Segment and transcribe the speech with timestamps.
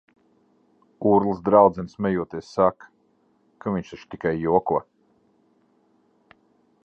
[1.09, 2.89] Urlas draudzene smejoties saka,
[3.65, 4.79] ka viņš taču tikai joko.